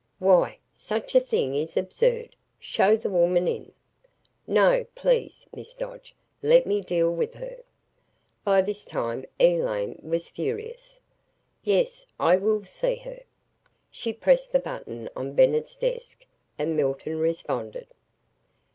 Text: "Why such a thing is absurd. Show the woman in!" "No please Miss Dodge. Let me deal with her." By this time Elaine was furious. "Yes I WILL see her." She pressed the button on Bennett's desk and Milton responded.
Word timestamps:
"Why 0.17 0.57
such 0.73 1.13
a 1.13 1.19
thing 1.19 1.53
is 1.53 1.77
absurd. 1.77 2.35
Show 2.59 2.97
the 2.97 3.11
woman 3.11 3.47
in!" 3.47 3.71
"No 4.47 4.87
please 4.95 5.45
Miss 5.55 5.75
Dodge. 5.75 6.15
Let 6.41 6.65
me 6.65 6.81
deal 6.81 7.11
with 7.13 7.35
her." 7.35 7.57
By 8.43 8.63
this 8.63 8.83
time 8.83 9.25
Elaine 9.39 9.99
was 10.01 10.27
furious. 10.27 10.99
"Yes 11.63 12.07
I 12.19 12.35
WILL 12.37 12.63
see 12.65 12.95
her." 12.95 13.21
She 13.91 14.11
pressed 14.11 14.51
the 14.51 14.57
button 14.57 15.07
on 15.15 15.33
Bennett's 15.35 15.75
desk 15.77 16.25
and 16.57 16.75
Milton 16.75 17.19
responded. 17.19 17.85